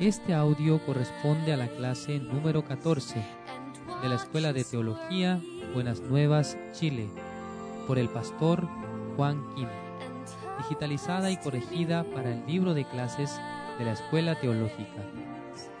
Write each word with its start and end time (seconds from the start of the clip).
Este 0.00 0.34
audio 0.34 0.84
corresponde 0.84 1.52
a 1.52 1.56
la 1.56 1.68
clase 1.68 2.18
número 2.18 2.64
14 2.64 3.24
de 4.02 4.08
la 4.08 4.16
Escuela 4.16 4.52
de 4.52 4.64
Teología 4.64 5.40
Buenas 5.72 6.00
Nuevas, 6.00 6.58
Chile, 6.72 7.08
por 7.86 7.98
el 7.98 8.08
pastor 8.08 8.68
Juan 9.16 9.42
Kim, 9.54 9.68
digitalizada 10.58 11.30
y 11.30 11.36
corregida 11.36 12.04
para 12.12 12.34
el 12.34 12.46
libro 12.46 12.74
de 12.74 12.84
clases 12.84 13.40
de 13.78 13.84
la 13.84 13.92
Escuela 13.92 14.38
Teológica. 14.40 15.02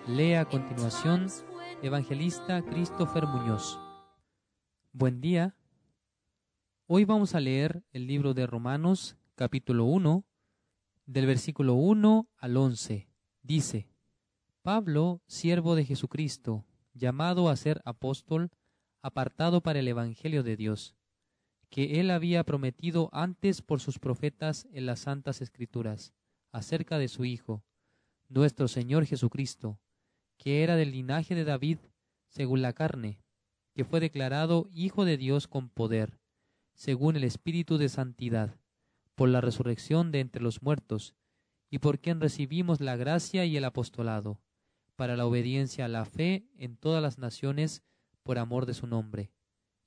Lea 0.06 0.42
a 0.42 0.44
continuación 0.44 1.26
Evangelista 1.82 2.62
Christopher 2.62 3.26
Muñoz. 3.26 3.78
Buen 4.92 5.20
día. 5.20 5.56
Hoy 6.86 7.04
vamos 7.04 7.34
a 7.34 7.40
leer 7.40 7.84
el 7.92 8.06
libro 8.06 8.34
de 8.34 8.46
Romanos, 8.46 9.16
capítulo 9.34 9.84
1, 9.84 10.24
del 11.06 11.26
versículo 11.26 11.74
1 11.74 12.28
al 12.36 12.56
11. 12.56 13.13
Dice, 13.44 13.90
Pablo, 14.62 15.20
siervo 15.26 15.74
de 15.74 15.84
Jesucristo, 15.84 16.64
llamado 16.94 17.50
a 17.50 17.56
ser 17.56 17.82
apóstol, 17.84 18.50
apartado 19.02 19.60
para 19.60 19.80
el 19.80 19.88
Evangelio 19.88 20.42
de 20.42 20.56
Dios, 20.56 20.96
que 21.68 22.00
él 22.00 22.10
había 22.10 22.42
prometido 22.44 23.10
antes 23.12 23.60
por 23.60 23.80
sus 23.80 23.98
profetas 23.98 24.66
en 24.72 24.86
las 24.86 25.00
santas 25.00 25.42
escrituras, 25.42 26.14
acerca 26.52 26.96
de 26.96 27.08
su 27.08 27.26
Hijo, 27.26 27.62
nuestro 28.30 28.66
Señor 28.66 29.04
Jesucristo, 29.04 29.78
que 30.38 30.62
era 30.62 30.74
del 30.76 30.92
linaje 30.92 31.34
de 31.34 31.44
David, 31.44 31.80
según 32.28 32.62
la 32.62 32.72
carne, 32.72 33.20
que 33.74 33.84
fue 33.84 34.00
declarado 34.00 34.68
Hijo 34.70 35.04
de 35.04 35.18
Dios 35.18 35.48
con 35.48 35.68
poder, 35.68 36.18
según 36.72 37.16
el 37.16 37.24
Espíritu 37.24 37.76
de 37.76 37.90
Santidad, 37.90 38.58
por 39.14 39.28
la 39.28 39.42
resurrección 39.42 40.12
de 40.12 40.20
entre 40.20 40.42
los 40.42 40.62
muertos, 40.62 41.14
y 41.70 41.78
por 41.78 41.98
quien 41.98 42.20
recibimos 42.20 42.80
la 42.80 42.96
gracia 42.96 43.44
y 43.44 43.56
el 43.56 43.64
apostolado 43.64 44.40
para 44.96 45.16
la 45.16 45.26
obediencia 45.26 45.84
a 45.84 45.88
la 45.88 46.04
fe 46.04 46.46
en 46.56 46.76
todas 46.76 47.02
las 47.02 47.18
naciones 47.18 47.82
por 48.22 48.38
amor 48.38 48.66
de 48.66 48.74
su 48.74 48.86
nombre, 48.86 49.32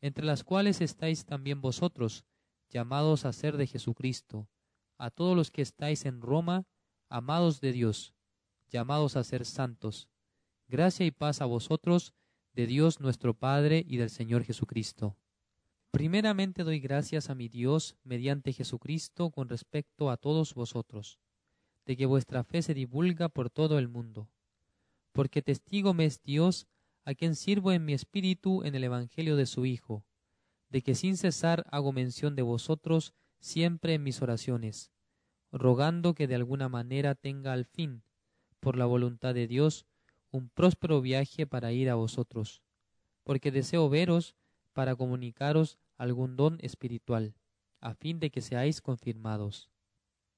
entre 0.02 0.26
las 0.26 0.44
cuales 0.44 0.82
estáis 0.82 1.26
también 1.26 1.62
vosotros, 1.62 2.26
llamados 2.70 3.26
a 3.26 3.34
ser 3.34 3.58
de 3.58 3.68
Jesucristo, 3.68 4.50
a 4.98 5.10
todos 5.10 5.36
los 5.36 5.52
que 5.52 5.62
estáis 5.62 6.06
en 6.06 6.22
Roma, 6.22 6.66
amados 7.10 7.62
de 7.62 7.72
Dios, 7.72 8.14
llamados 8.70 9.16
a 9.16 9.24
ser 9.24 9.46
santos. 9.46 10.10
Gracia 10.68 11.06
y 11.06 11.12
paz 11.12 11.42
a 11.42 11.46
vosotros, 11.46 12.14
de 12.54 12.68
Dios 12.68 13.00
nuestro 13.00 13.34
Padre 13.34 13.86
y 13.88 13.98
del 13.98 14.10
Señor 14.10 14.44
Jesucristo. 14.44 15.16
Primeramente 15.92 16.64
doy 16.64 16.80
gracias 16.80 17.30
a 17.30 17.36
mi 17.36 17.48
Dios 17.48 17.96
mediante 18.04 18.52
Jesucristo 18.52 19.32
con 19.32 19.48
respecto 19.48 20.12
a 20.12 20.18
todos 20.18 20.54
vosotros, 20.54 21.20
de 21.88 21.98
que 21.98 22.06
vuestra 22.06 22.44
fe 22.44 22.62
se 22.62 22.76
divulga 22.76 23.30
por 23.30 23.50
todo 23.50 23.80
el 23.80 23.88
mundo 23.88 24.30
porque 25.18 25.42
testigo 25.42 25.96
me 25.96 26.06
es 26.06 26.22
Dios, 26.22 26.68
a 27.04 27.16
quien 27.16 27.36
sirvo 27.36 27.72
en 27.72 27.84
mi 27.84 27.94
espíritu 27.94 28.62
en 28.64 28.76
el 28.76 28.84
Evangelio 28.84 29.36
de 29.36 29.48
su 29.48 29.66
Hijo, 29.66 30.06
de 30.70 30.84
que 30.84 30.94
sin 30.94 31.18
cesar 31.18 31.66
hago 31.72 31.92
mención 31.92 32.36
de 32.36 32.44
vosotros 32.44 33.16
siempre 33.40 33.96
en 33.96 34.04
mis 34.04 34.22
oraciones, 34.22 34.92
rogando 35.52 36.14
que 36.14 36.28
de 36.28 36.36
alguna 36.36 36.70
manera 36.70 37.16
tenga 37.16 37.52
al 37.54 37.66
fin, 37.66 38.04
por 38.60 38.78
la 38.78 38.86
voluntad 38.86 39.34
de 39.34 39.48
Dios, 39.48 39.88
un 40.30 40.50
próspero 40.50 41.02
viaje 41.02 41.48
para 41.48 41.72
ir 41.72 41.90
a 41.90 41.96
vosotros, 41.96 42.62
porque 43.24 43.50
deseo 43.50 43.90
veros 43.90 44.36
para 44.74 44.96
comunicaros 44.96 45.80
algún 45.98 46.36
don 46.36 46.60
espiritual, 46.62 47.34
a 47.82 47.96
fin 47.96 48.20
de 48.20 48.30
que 48.30 48.42
seáis 48.42 48.82
confirmados. 48.82 49.72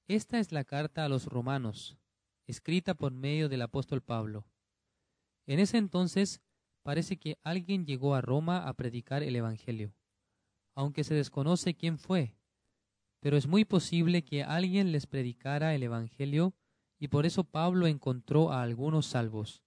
Esta 0.09 0.39
es 0.39 0.51
la 0.51 0.65
carta 0.65 1.05
a 1.05 1.09
los 1.09 1.27
romanos, 1.27 1.97
escrita 2.45 2.93
por 2.93 3.13
medio 3.13 3.47
del 3.47 3.61
apóstol 3.61 4.01
Pablo 4.01 4.45
en 5.49 5.59
ese 5.59 5.77
entonces 5.77 6.43
parece 6.83 7.17
que 7.17 7.39
alguien 7.41 7.87
llegó 7.87 8.13
a 8.13 8.21
Roma 8.21 8.67
a 8.67 8.73
predicar 8.75 9.23
el 9.23 9.35
Evangelio, 9.35 9.95
aunque 10.75 11.03
se 11.03 11.15
desconoce 11.15 11.73
quién 11.73 11.97
fue, 11.97 12.37
pero 13.19 13.35
es 13.35 13.47
muy 13.47 13.65
posible 13.65 14.23
que 14.23 14.43
alguien 14.43 14.91
les 14.91 15.07
predicara 15.07 15.73
el 15.73 15.81
Evangelio 15.81 16.53
y 16.99 17.07
por 17.07 17.25
eso 17.25 17.45
Pablo 17.45 17.87
encontró 17.87 18.51
a 18.51 18.61
algunos 18.61 19.07
salvos. 19.07 19.63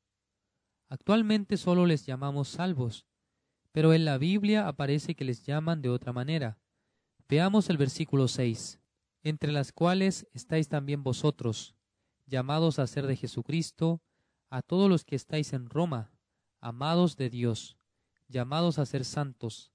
Actualmente 0.88 1.56
solo 1.56 1.84
les 1.84 2.06
llamamos 2.06 2.46
salvos, 2.46 3.04
pero 3.72 3.92
en 3.92 4.04
la 4.04 4.18
Biblia 4.18 4.68
aparece 4.68 5.16
que 5.16 5.24
les 5.24 5.44
llaman 5.44 5.82
de 5.82 5.88
otra 5.88 6.12
manera. 6.12 6.60
Veamos 7.28 7.68
el 7.70 7.76
versículo 7.76 8.28
6, 8.28 8.78
entre 9.22 9.52
las 9.52 9.72
cuales 9.72 10.26
estáis 10.32 10.68
también 10.68 11.02
vosotros, 11.02 11.74
llamados 12.26 12.78
a 12.78 12.86
ser 12.86 13.06
de 13.06 13.16
Jesucristo, 13.16 14.02
a 14.50 14.62
todos 14.62 14.88
los 14.88 15.04
que 15.04 15.16
estáis 15.16 15.52
en 15.52 15.68
Roma, 15.68 16.12
amados 16.60 17.16
de 17.16 17.30
Dios, 17.30 17.76
llamados 18.28 18.78
a 18.78 18.86
ser 18.86 19.04
santos. 19.04 19.72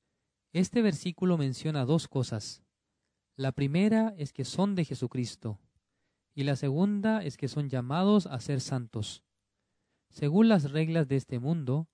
Este 0.54 0.82
versículo 0.82 1.38
menciona 1.38 1.86
dos 1.86 2.08
cosas. 2.08 2.64
La 3.36 3.52
primera 3.52 4.14
es 4.18 4.34
que 4.34 4.46
son 4.46 4.76
de 4.76 4.86
Jesucristo, 4.86 5.60
y 6.34 6.44
la 6.44 6.56
segunda 6.56 7.24
es 7.24 7.38
que 7.38 7.48
son 7.48 7.70
llamados 7.70 8.28
a 8.28 8.40
ser 8.40 8.62
santos. 8.62 9.24
Según 10.10 10.50
las 10.50 10.72
reglas 10.72 11.08
de 11.08 11.16
este 11.16 11.40
mundo, 11.40 11.88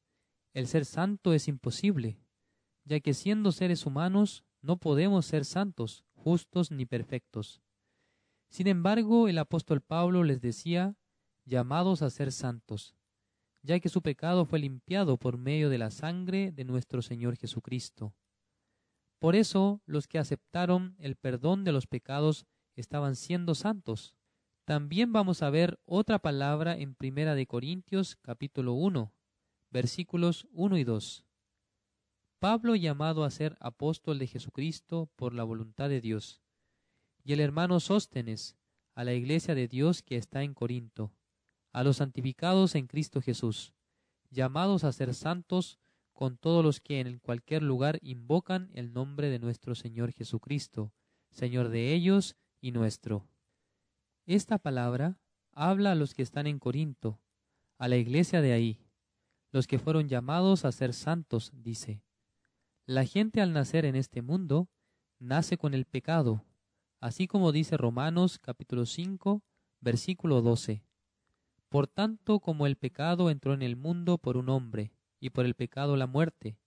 el 0.53 0.67
ser 0.67 0.85
santo 0.85 1.33
es 1.33 1.47
imposible, 1.47 2.19
ya 2.85 2.99
que 2.99 3.13
siendo 3.13 3.51
seres 3.51 3.85
humanos 3.85 4.43
no 4.61 4.77
podemos 4.77 5.25
ser 5.25 5.45
santos, 5.45 6.05
justos 6.23 6.71
ni 6.71 6.85
perfectos. 6.85 7.61
Sin 8.49 8.67
embargo, 8.67 9.27
el 9.27 9.37
apóstol 9.37 9.81
Pablo 9.81 10.23
les 10.23 10.39
decía 10.39 10.95
llamados 11.45 12.01
a 12.01 12.09
ser 12.09 12.31
santos, 12.31 12.95
ya 13.61 13.79
que 13.79 13.89
su 13.89 14.01
pecado 14.01 14.45
fue 14.45 14.59
limpiado 14.59 15.17
por 15.17 15.37
medio 15.37 15.69
de 15.69 15.77
la 15.77 15.91
sangre 15.91 16.51
de 16.51 16.63
nuestro 16.63 17.01
Señor 17.01 17.35
Jesucristo. 17.35 18.13
Por 19.19 19.35
eso 19.35 19.81
los 19.85 20.07
que 20.07 20.19
aceptaron 20.19 20.95
el 20.99 21.15
perdón 21.15 21.63
de 21.63 21.73
los 21.73 21.87
pecados 21.87 22.45
estaban 22.75 23.15
siendo 23.15 23.53
santos. 23.53 24.15
También 24.65 25.11
vamos 25.11 25.41
a 25.41 25.49
ver 25.49 25.79
otra 25.85 26.19
palabra 26.19 26.77
en 26.77 26.95
Primera 26.95 27.35
de 27.35 27.47
Corintios 27.47 28.15
capítulo 28.21 28.73
1, 28.73 29.13
versículos 29.71 30.47
1 30.51 30.77
y 30.77 30.83
2. 30.85 31.25
Pablo 32.43 32.75
llamado 32.75 33.23
a 33.23 33.31
ser 33.31 33.55
apóstol 33.61 34.19
de 34.19 34.27
Jesucristo 34.27 35.09
por 35.15 35.33
la 35.33 35.45
voluntad 35.45 35.87
de 35.87 36.01
Dios, 36.01 36.41
y 37.23 37.31
el 37.31 37.39
hermano 37.39 37.79
Sóstenes 37.79 38.57
a 38.95 39.05
la 39.05 39.13
iglesia 39.13 39.55
de 39.55 39.69
Dios 39.69 40.03
que 40.03 40.17
está 40.17 40.43
en 40.43 40.53
Corinto 40.53 41.13
a 41.71 41.85
los 41.85 41.95
santificados 41.97 42.75
en 42.75 42.87
Cristo 42.87 43.21
Jesús, 43.21 43.73
llamados 44.29 44.83
a 44.83 44.91
ser 44.91 45.13
santos 45.13 45.79
con 46.11 46.35
todos 46.35 46.65
los 46.65 46.81
que 46.81 46.99
en 46.99 47.17
cualquier 47.19 47.63
lugar 47.63 47.97
invocan 48.01 48.69
el 48.73 48.91
nombre 48.91 49.29
de 49.29 49.39
nuestro 49.39 49.73
Señor 49.73 50.11
Jesucristo, 50.11 50.91
Señor 51.29 51.69
de 51.69 51.93
ellos 51.93 52.35
y 52.59 52.73
nuestro. 52.73 53.25
Esta 54.25 54.57
palabra 54.57 55.17
habla 55.53 55.93
a 55.93 55.95
los 55.95 56.13
que 56.13 56.23
están 56.23 56.47
en 56.47 56.59
Corinto, 56.59 57.21
a 57.77 57.87
la 57.87 57.95
iglesia 57.95 58.41
de 58.41 58.51
ahí, 58.51 58.81
los 59.53 59.65
que 59.65 59.79
fueron 59.79 60.09
llamados 60.09 60.65
a 60.65 60.73
ser 60.73 60.91
santos, 60.91 61.49
dice. 61.55 62.01
La 62.85 63.05
gente 63.05 63.39
al 63.39 63.53
nacer 63.53 63.85
en 63.85 63.95
este 63.95 64.21
mundo 64.21 64.67
nace 65.17 65.57
con 65.57 65.73
el 65.73 65.85
pecado, 65.85 66.43
así 66.99 67.27
como 67.27 67.53
dice 67.53 67.77
Romanos 67.77 68.39
capítulo 68.39 68.85
5, 68.85 69.41
versículo 69.79 70.41
12. 70.41 70.83
Por 71.69 71.87
tanto 71.87 72.41
como 72.41 72.67
el 72.67 72.75
pecado 72.75 73.29
entró 73.29 73.53
en 73.53 73.61
el 73.61 73.77
mundo 73.77 74.17
por 74.17 74.35
un 74.35 74.49
hombre, 74.49 74.91
y 75.21 75.29
por 75.29 75.45
el 75.45 75.55
pecado 75.55 75.95
la 75.95 76.07
muerte, 76.07 76.57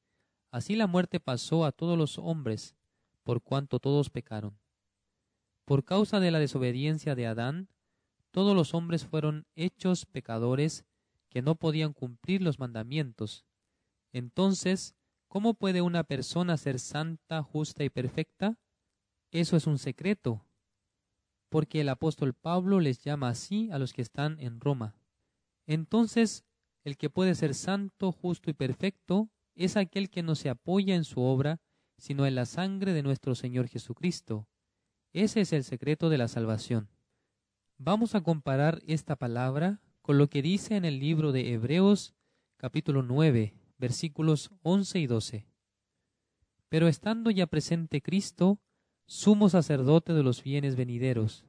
así 0.50 0.75
la 0.75 0.87
muerte 0.87 1.21
pasó 1.21 1.66
a 1.66 1.72
todos 1.72 1.99
los 1.99 2.16
hombres, 2.16 2.76
por 3.22 3.43
cuanto 3.43 3.78
todos 3.78 4.09
pecaron. 4.09 4.59
Por 5.66 5.84
causa 5.84 6.19
de 6.19 6.31
la 6.31 6.38
desobediencia 6.38 7.15
de 7.15 7.26
Adán, 7.26 7.69
todos 8.31 8.56
los 8.56 8.73
hombres 8.73 9.05
fueron 9.05 9.46
hechos 9.55 10.06
pecadores 10.06 10.87
que 11.29 11.43
no 11.43 11.56
podían 11.56 11.93
cumplir 11.93 12.41
los 12.41 12.58
mandamientos. 12.58 13.44
Entonces, 14.12 14.95
¿cómo 15.28 15.55
puede 15.55 15.82
una 15.82 16.05
persona 16.05 16.56
ser 16.56 16.78
santa, 16.78 17.43
justa 17.43 17.84
y 17.84 17.90
perfecta? 17.90 18.58
Eso 19.31 19.56
es 19.56 19.67
un 19.67 19.78
secreto, 19.78 20.44
porque 21.49 21.81
el 21.81 21.88
apóstol 21.88 22.34
Pablo 22.34 22.81
les 22.81 23.02
llama 23.02 23.28
así 23.28 23.70
a 23.70 23.78
los 23.78 23.93
que 23.93 24.02
están 24.02 24.38
en 24.40 24.61
Roma. 24.61 24.94
Entonces, 25.67 26.44
el 26.84 26.96
que 26.96 27.11
puede 27.11 27.34
ser 27.34 27.55
santo, 27.55 28.12
justo 28.12 28.50
y 28.50 28.52
perfecto 28.52 29.31
es 29.55 29.76
aquel 29.76 30.11
que 30.11 30.23
no 30.23 30.34
se 30.34 30.49
apoya 30.49 30.94
en 30.94 31.05
su 31.05 31.20
obra, 31.20 31.61
sino 31.99 32.26
en 32.26 32.34
la 32.34 32.46
sangre 32.46 32.93
de 32.93 33.02
nuestro 33.02 33.34
Señor 33.34 33.69
Jesucristo. 33.69 34.46
Ese 35.12 35.40
es 35.40 35.52
el 35.52 35.64
secreto 35.64 36.08
de 36.11 36.19
la 36.19 36.29
salvación. 36.29 36.90
Vamos 37.79 38.14
a 38.14 38.22
comparar 38.22 38.82
esta 38.87 39.17
palabra 39.17 39.81
con 40.02 40.19
lo 40.19 40.29
que 40.29 40.43
dice 40.43 40.76
en 40.76 40.84
el 40.84 41.00
libro 41.00 41.32
de 41.32 41.52
Hebreos 41.52 42.14
capítulo 42.58 43.02
9, 43.02 43.55
versículos 43.78 44.50
11 44.62 44.99
y 44.99 45.06
12. 45.06 45.46
Pero 46.69 46.88
estando 46.88 47.31
ya 47.31 47.46
presente 47.46 48.02
Cristo, 48.02 48.58
sumo 49.06 49.49
sacerdote 49.49 50.12
de 50.12 50.23
los 50.23 50.43
bienes 50.43 50.76
venideros, 50.76 51.46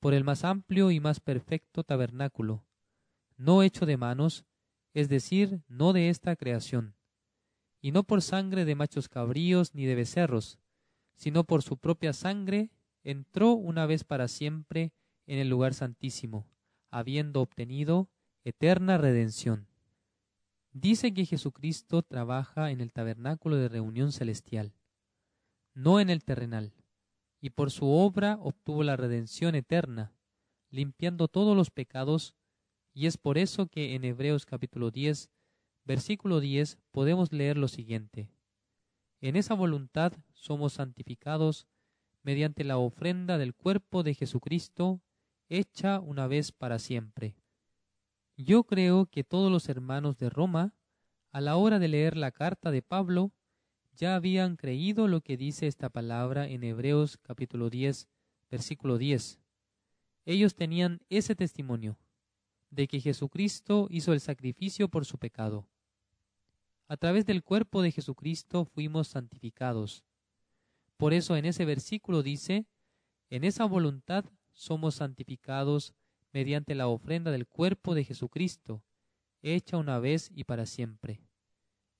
por 0.00 0.14
el 0.14 0.24
más 0.24 0.44
amplio 0.44 0.90
y 0.90 1.00
más 1.00 1.20
perfecto 1.20 1.82
tabernáculo, 1.82 2.64
no 3.36 3.62
hecho 3.62 3.86
de 3.86 3.96
manos, 3.96 4.44
es 4.94 5.08
decir, 5.08 5.62
no 5.68 5.92
de 5.92 6.08
esta 6.08 6.36
creación, 6.36 6.94
y 7.80 7.92
no 7.92 8.04
por 8.04 8.22
sangre 8.22 8.64
de 8.64 8.74
machos 8.74 9.08
cabríos 9.08 9.74
ni 9.74 9.84
de 9.84 9.94
becerros, 9.94 10.58
sino 11.16 11.44
por 11.44 11.62
su 11.62 11.76
propia 11.76 12.12
sangre, 12.12 12.70
entró 13.02 13.52
una 13.52 13.86
vez 13.86 14.04
para 14.04 14.28
siempre 14.28 14.92
en 15.26 15.38
el 15.38 15.48
lugar 15.48 15.74
santísimo, 15.74 16.46
habiendo 16.90 17.40
obtenido 17.40 18.08
eterna 18.44 18.96
redención. 18.96 19.68
Dice 20.78 21.14
que 21.14 21.24
Jesucristo 21.24 22.02
trabaja 22.02 22.70
en 22.70 22.82
el 22.82 22.92
tabernáculo 22.92 23.56
de 23.56 23.70
reunión 23.70 24.12
celestial, 24.12 24.74
no 25.72 26.00
en 26.00 26.10
el 26.10 26.22
terrenal, 26.22 26.74
y 27.40 27.48
por 27.48 27.70
su 27.70 27.88
obra 27.88 28.36
obtuvo 28.42 28.82
la 28.82 28.94
redención 28.94 29.54
eterna, 29.54 30.12
limpiando 30.68 31.28
todos 31.28 31.56
los 31.56 31.70
pecados, 31.70 32.34
y 32.92 33.06
es 33.06 33.16
por 33.16 33.38
eso 33.38 33.68
que 33.68 33.94
en 33.94 34.04
Hebreos 34.04 34.44
capítulo 34.44 34.90
10, 34.90 35.30
versículo 35.86 36.40
10 36.40 36.76
podemos 36.90 37.32
leer 37.32 37.56
lo 37.56 37.68
siguiente. 37.68 38.28
En 39.22 39.36
esa 39.36 39.54
voluntad 39.54 40.12
somos 40.34 40.74
santificados 40.74 41.66
mediante 42.22 42.64
la 42.64 42.76
ofrenda 42.76 43.38
del 43.38 43.54
cuerpo 43.54 44.02
de 44.02 44.12
Jesucristo, 44.12 45.00
hecha 45.48 46.00
una 46.00 46.26
vez 46.26 46.52
para 46.52 46.78
siempre. 46.78 47.34
Yo 48.38 48.64
creo 48.64 49.06
que 49.06 49.24
todos 49.24 49.50
los 49.50 49.70
hermanos 49.70 50.18
de 50.18 50.28
Roma, 50.28 50.74
a 51.32 51.40
la 51.40 51.56
hora 51.56 51.78
de 51.78 51.88
leer 51.88 52.18
la 52.18 52.32
carta 52.32 52.70
de 52.70 52.82
Pablo, 52.82 53.32
ya 53.94 54.14
habían 54.14 54.56
creído 54.56 55.08
lo 55.08 55.22
que 55.22 55.38
dice 55.38 55.66
esta 55.66 55.88
palabra 55.88 56.46
en 56.46 56.62
Hebreos 56.62 57.16
capítulo 57.16 57.70
10, 57.70 58.08
versículo 58.50 58.98
10. 58.98 59.40
Ellos 60.26 60.54
tenían 60.54 61.00
ese 61.08 61.34
testimonio 61.34 61.98
de 62.68 62.88
que 62.88 63.00
Jesucristo 63.00 63.86
hizo 63.90 64.12
el 64.12 64.20
sacrificio 64.20 64.90
por 64.90 65.06
su 65.06 65.16
pecado. 65.16 65.66
A 66.88 66.98
través 66.98 67.24
del 67.24 67.42
cuerpo 67.42 67.80
de 67.80 67.90
Jesucristo 67.90 68.66
fuimos 68.66 69.08
santificados. 69.08 70.04
Por 70.98 71.14
eso 71.14 71.36
en 71.36 71.46
ese 71.46 71.64
versículo 71.64 72.22
dice, 72.22 72.66
en 73.30 73.44
esa 73.44 73.64
voluntad 73.64 74.26
somos 74.52 74.96
santificados 74.96 75.94
mediante 76.32 76.74
la 76.74 76.88
ofrenda 76.88 77.30
del 77.30 77.46
cuerpo 77.46 77.94
de 77.94 78.04
Jesucristo, 78.04 78.82
hecha 79.42 79.76
una 79.76 79.98
vez 79.98 80.30
y 80.34 80.44
para 80.44 80.66
siempre. 80.66 81.22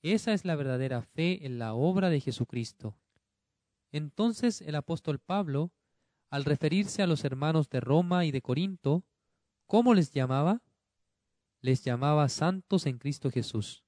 Esa 0.02 0.32
es 0.32 0.44
la 0.44 0.56
verdadera 0.56 1.02
fe 1.02 1.46
en 1.46 1.58
la 1.58 1.74
obra 1.74 2.10
de 2.10 2.20
Jesucristo. 2.20 2.96
Entonces 3.92 4.60
el 4.60 4.74
apóstol 4.74 5.18
Pablo, 5.18 5.72
al 6.30 6.44
referirse 6.44 7.02
a 7.02 7.06
los 7.06 7.24
hermanos 7.24 7.68
de 7.70 7.80
Roma 7.80 8.24
y 8.24 8.30
de 8.30 8.42
Corinto, 8.42 9.04
¿cómo 9.66 9.94
les 9.94 10.10
llamaba? 10.10 10.62
Les 11.60 11.82
llamaba 11.82 12.28
santos 12.28 12.86
en 12.86 12.98
Cristo 12.98 13.30
Jesús. 13.30 13.84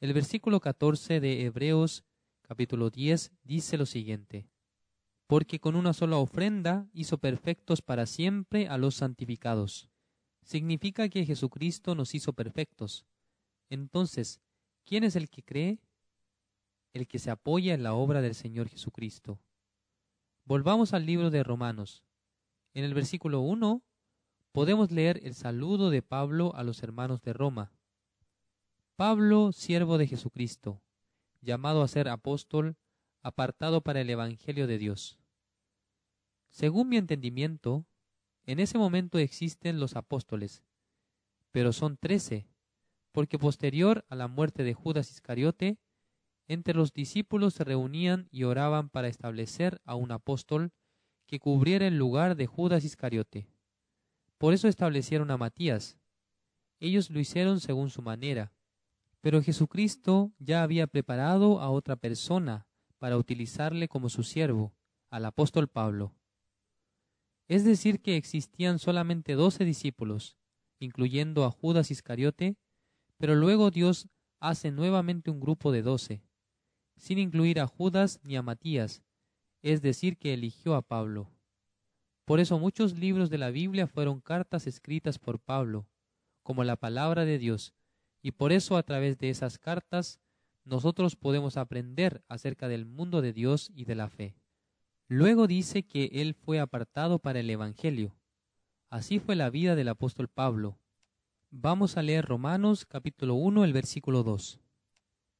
El 0.00 0.12
versículo 0.12 0.60
14 0.60 1.20
de 1.20 1.44
Hebreos 1.44 2.04
capítulo 2.42 2.90
10 2.90 3.32
dice 3.42 3.78
lo 3.78 3.86
siguiente 3.86 4.53
porque 5.34 5.58
con 5.58 5.74
una 5.74 5.92
sola 5.92 6.18
ofrenda 6.18 6.86
hizo 6.92 7.18
perfectos 7.18 7.82
para 7.82 8.06
siempre 8.06 8.68
a 8.68 8.78
los 8.78 8.94
santificados. 8.94 9.90
Significa 10.44 11.08
que 11.08 11.26
Jesucristo 11.26 11.96
nos 11.96 12.14
hizo 12.14 12.34
perfectos. 12.34 13.04
Entonces, 13.68 14.40
¿quién 14.84 15.02
es 15.02 15.16
el 15.16 15.28
que 15.28 15.42
cree? 15.42 15.80
El 16.92 17.08
que 17.08 17.18
se 17.18 17.32
apoya 17.32 17.74
en 17.74 17.82
la 17.82 17.94
obra 17.94 18.22
del 18.22 18.36
Señor 18.36 18.68
Jesucristo. 18.68 19.40
Volvamos 20.44 20.92
al 20.92 21.04
libro 21.04 21.30
de 21.30 21.42
Romanos. 21.42 22.04
En 22.72 22.84
el 22.84 22.94
versículo 22.94 23.40
1 23.40 23.82
podemos 24.52 24.92
leer 24.92 25.20
el 25.24 25.34
saludo 25.34 25.90
de 25.90 26.00
Pablo 26.00 26.54
a 26.54 26.62
los 26.62 26.80
hermanos 26.84 27.22
de 27.22 27.32
Roma. 27.32 27.72
Pablo, 28.94 29.50
siervo 29.50 29.98
de 29.98 30.06
Jesucristo, 30.06 30.80
llamado 31.40 31.82
a 31.82 31.88
ser 31.88 32.08
apóstol, 32.08 32.76
apartado 33.20 33.80
para 33.80 34.00
el 34.00 34.10
Evangelio 34.10 34.68
de 34.68 34.78
Dios. 34.78 35.18
Según 36.54 36.88
mi 36.88 36.98
entendimiento, 36.98 37.84
en 38.46 38.60
ese 38.60 38.78
momento 38.78 39.18
existen 39.18 39.80
los 39.80 39.96
apóstoles, 39.96 40.62
pero 41.50 41.72
son 41.72 41.96
trece, 41.96 42.46
porque 43.10 43.40
posterior 43.40 44.04
a 44.08 44.14
la 44.14 44.28
muerte 44.28 44.62
de 44.62 44.72
Judas 44.72 45.10
Iscariote, 45.10 45.78
entre 46.46 46.74
los 46.74 46.92
discípulos 46.92 47.54
se 47.54 47.64
reunían 47.64 48.28
y 48.30 48.44
oraban 48.44 48.88
para 48.88 49.08
establecer 49.08 49.80
a 49.84 49.96
un 49.96 50.12
apóstol 50.12 50.70
que 51.26 51.40
cubriera 51.40 51.88
el 51.88 51.98
lugar 51.98 52.36
de 52.36 52.46
Judas 52.46 52.84
Iscariote. 52.84 53.48
Por 54.38 54.54
eso 54.54 54.68
establecieron 54.68 55.32
a 55.32 55.36
Matías. 55.36 55.98
Ellos 56.78 57.10
lo 57.10 57.18
hicieron 57.18 57.58
según 57.58 57.90
su 57.90 58.00
manera, 58.00 58.52
pero 59.20 59.42
Jesucristo 59.42 60.32
ya 60.38 60.62
había 60.62 60.86
preparado 60.86 61.60
a 61.60 61.68
otra 61.68 61.96
persona 61.96 62.68
para 63.00 63.16
utilizarle 63.16 63.88
como 63.88 64.08
su 64.08 64.22
siervo, 64.22 64.72
al 65.10 65.24
apóstol 65.24 65.66
Pablo. 65.66 66.14
Es 67.46 67.64
decir, 67.64 68.00
que 68.00 68.16
existían 68.16 68.78
solamente 68.78 69.34
doce 69.34 69.64
discípulos, 69.64 70.36
incluyendo 70.78 71.44
a 71.44 71.50
Judas 71.50 71.90
Iscariote, 71.90 72.56
pero 73.18 73.34
luego 73.34 73.70
Dios 73.70 74.08
hace 74.40 74.70
nuevamente 74.70 75.30
un 75.30 75.40
grupo 75.40 75.72
de 75.72 75.82
doce, 75.82 76.22
sin 76.96 77.18
incluir 77.18 77.60
a 77.60 77.66
Judas 77.66 78.20
ni 78.22 78.36
a 78.36 78.42
Matías, 78.42 79.02
es 79.62 79.82
decir, 79.82 80.16
que 80.18 80.34
eligió 80.34 80.74
a 80.74 80.82
Pablo. 80.82 81.30
Por 82.24 82.40
eso 82.40 82.58
muchos 82.58 82.98
libros 82.98 83.30
de 83.30 83.38
la 83.38 83.50
Biblia 83.50 83.86
fueron 83.86 84.20
cartas 84.20 84.66
escritas 84.66 85.18
por 85.18 85.38
Pablo, 85.38 85.86
como 86.42 86.64
la 86.64 86.76
palabra 86.76 87.24
de 87.24 87.38
Dios, 87.38 87.74
y 88.22 88.32
por 88.32 88.52
eso 88.52 88.76
a 88.76 88.82
través 88.82 89.18
de 89.18 89.30
esas 89.30 89.58
cartas 89.58 90.20
nosotros 90.64 91.16
podemos 91.16 91.58
aprender 91.58 92.24
acerca 92.28 92.68
del 92.68 92.86
mundo 92.86 93.20
de 93.20 93.34
Dios 93.34 93.70
y 93.74 93.84
de 93.84 93.94
la 93.94 94.08
fe. 94.08 94.34
Luego 95.08 95.46
dice 95.46 95.82
que 95.82 96.08
él 96.14 96.34
fue 96.34 96.60
apartado 96.60 97.18
para 97.18 97.40
el 97.40 97.50
Evangelio. 97.50 98.16
Así 98.88 99.18
fue 99.18 99.36
la 99.36 99.50
vida 99.50 99.76
del 99.76 99.88
apóstol 99.88 100.28
Pablo. 100.28 100.78
Vamos 101.50 101.98
a 101.98 102.02
leer 102.02 102.24
Romanos 102.24 102.86
capítulo 102.86 103.34
1, 103.34 103.64
el 103.64 103.74
versículo 103.74 104.22
2. 104.22 104.60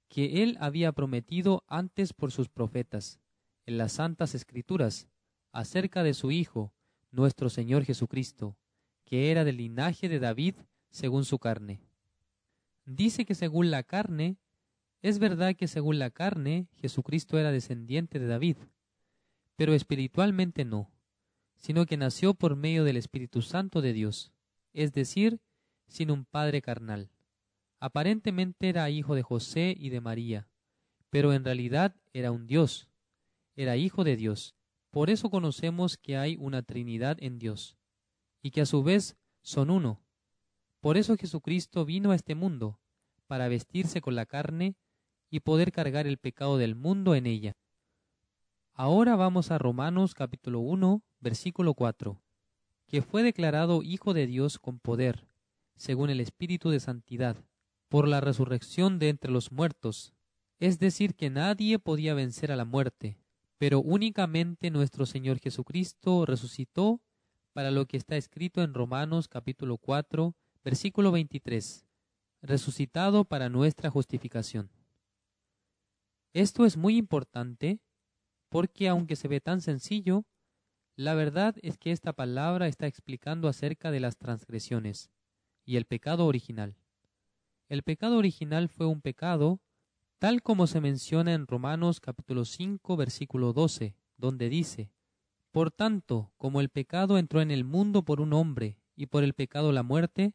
Que 0.09 0.43
él 0.43 0.59
había 0.61 0.93
prometido 0.93 1.65
antes 1.67 2.13
por 2.13 2.31
sus 2.31 2.51
profetas, 2.51 3.21
en 3.65 3.79
las 3.79 3.93
santas 3.93 4.35
escrituras, 4.35 5.09
acerca 5.51 6.03
de 6.03 6.13
su 6.13 6.31
Hijo, 6.31 6.75
nuestro 7.11 7.49
Señor 7.49 7.85
Jesucristo, 7.85 8.59
que 9.07 9.31
era 9.31 9.45
del 9.45 9.57
linaje 9.57 10.11
de 10.11 10.19
David 10.19 10.57
según 10.91 11.25
su 11.25 11.39
carne. 11.39 11.81
Dice 12.85 13.25
que 13.25 13.35
según 13.35 13.71
la 13.71 13.83
carne 13.83 14.37
es 15.01 15.19
verdad 15.19 15.57
que 15.57 15.69
según 15.69 15.99
la 15.99 16.11
carne 16.11 16.69
Jesucristo 16.77 17.39
era 17.39 17.51
descendiente 17.51 18.19
de 18.19 18.27
David, 18.27 18.57
pero 19.57 19.75
espiritualmente 19.75 20.65
no, 20.65 20.91
sino 21.57 21.87
que 21.87 21.97
nació 21.97 22.35
por 22.35 22.57
medio 22.57 22.85
del 22.85 22.97
Espíritu 22.97 23.43
Santo 23.43 23.81
de 23.81 23.93
Dios, 23.93 24.33
es 24.73 24.93
decir, 24.93 25.41
sin 25.87 26.11
un 26.11 26.25
padre 26.25 26.63
carnal. 26.63 27.11
Aparentemente 27.81 28.69
era 28.69 28.91
hijo 28.91 29.15
de 29.15 29.23
José 29.23 29.75
y 29.79 29.91
de 29.91 30.01
María, 30.01 30.49
pero 31.11 31.33
en 31.33 31.45
realidad 31.45 31.95
era 32.13 32.33
un 32.33 32.47
Dios, 32.47 32.89
era 33.57 33.77
hijo 33.77 34.05
de 34.05 34.17
Dios. 34.17 34.55
Por 34.91 35.11
eso 35.11 35.31
conocemos 35.31 35.97
que 35.97 36.17
hay 36.17 36.37
una 36.39 36.63
Trinidad 36.63 37.17
en 37.21 37.39
Dios, 37.39 37.77
y 38.43 38.51
que 38.51 38.61
a 38.61 38.67
su 38.67 38.83
vez 38.83 39.17
son 39.43 39.71
uno. 39.71 40.01
Por 40.81 40.97
eso 40.97 41.17
Jesucristo 41.17 41.85
vino 41.85 42.11
a 42.11 42.15
este 42.15 42.35
mundo, 42.35 42.79
para 43.27 43.49
vestirse 43.49 44.01
con 44.01 44.15
la 44.15 44.27
carne 44.27 44.77
y 45.31 45.41
poder 45.41 45.73
cargar 45.73 46.07
el 46.07 46.19
pecado 46.19 46.59
del 46.59 46.75
mundo 46.75 47.15
en 47.15 47.27
ella. 47.27 47.57
Ahora 48.77 49.15
vamos 49.15 49.53
a 49.53 49.59
Romanos 49.59 50.15
capítulo 50.15 50.59
1, 50.59 51.01
versículo 51.21 51.75
4, 51.75 52.21
que 52.89 53.03
fue 53.03 53.23
declarado 53.23 53.85
Hijo 53.85 54.15
de 54.15 54.27
Dios 54.27 54.59
con 54.59 54.81
poder, 54.81 55.29
según 55.77 56.11
el 56.11 56.19
Espíritu 56.19 56.71
de 56.71 56.81
Santidad, 56.81 57.37
por 57.89 58.09
la 58.09 58.21
resurrección 58.21 58.99
de 58.99 59.11
entre 59.11 59.31
los 59.31 59.53
muertos, 59.53 60.13
es 60.59 60.81
decir, 60.81 61.15
que 61.15 61.31
nadie 61.31 61.79
podía 61.79 62.15
vencer 62.15 62.51
a 62.51 62.57
la 62.57 62.65
muerte, 62.65 63.17
pero 63.59 63.79
únicamente 63.79 64.73
nuestro 64.73 65.07
Señor 65.07 65.39
Jesucristo 65.39 66.27
resucitó 66.27 67.01
para 67.53 67.71
lo 67.71 67.87
que 67.87 67.97
está 67.97 68.17
escrito 68.17 68.61
en 68.61 68.75
Romanos 68.75 69.29
capítulo 69.29 69.79
4, 69.79 70.35
versículo 70.65 71.13
23, 71.13 71.87
resucitado 72.43 73.25
para 73.25 73.49
nuestra 73.49 73.89
justificación. 73.89 74.69
Esto 76.33 76.67
es 76.67 76.77
muy 76.77 76.97
importante 76.97 77.79
porque 78.55 78.89
aunque 78.89 79.17
se 79.17 79.27
ve 79.27 79.41
tan 79.41 79.61
sencillo, 79.61 80.27
la 80.95 81.15
verdad 81.15 81.57
es 81.63 81.77
que 81.77 81.91
esta 81.91 82.13
palabra 82.13 82.69
está 82.69 82.87
explicando 82.87 83.49
acerca 83.49 83.91
de 83.91 83.99
las 83.99 84.17
transgresiones 84.17 85.11
y 85.65 85.75
el 85.75 85.87
pecado 85.87 86.25
original. 86.25 86.77
El 87.69 87.83
pecado 87.83 88.17
original 88.17 88.69
fue 88.69 88.87
un 88.87 89.01
pecado 89.01 89.59
tal 90.21 90.41
como 90.41 90.69
se 90.69 90.81
menciona 90.81 91.35
en 91.35 91.49
Romanos 91.49 91.99
capítulo 91.99 92.45
5 92.45 92.97
versículo 92.97 93.53
12, 93.53 93.97
donde 94.19 94.49
dice, 94.49 94.93
Por 95.51 95.73
tanto, 95.73 96.31
como 96.37 96.61
el 96.61 96.69
pecado 96.69 97.19
entró 97.19 97.41
en 97.41 97.51
el 97.51 97.65
mundo 97.65 98.05
por 98.05 98.21
un 98.21 98.33
hombre 98.33 98.79
y 98.95 99.07
por 99.07 99.25
el 99.25 99.35
pecado 99.35 99.73
la 99.73 99.83
muerte, 99.83 100.33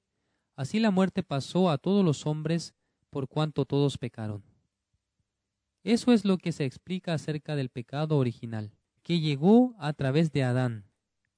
Así 0.57 0.81
la 0.81 0.91
muerte 0.91 1.23
pasó 1.23 1.69
a 1.69 1.77
todos 1.77 2.03
los 2.03 2.25
hombres 2.25 2.73
por 3.11 3.29
cuanto 3.29 3.63
todos 3.63 3.97
pecaron. 3.97 4.48
Eso 5.89 6.13
es 6.13 6.23
lo 6.23 6.37
que 6.37 6.51
se 6.51 6.65
explica 6.65 7.15
acerca 7.15 7.55
del 7.55 7.69
pecado 7.69 8.19
original, 8.19 8.77
que 9.01 9.19
llegó 9.19 9.73
a 9.79 9.91
través 9.93 10.31
de 10.31 10.43
Adán. 10.43 10.85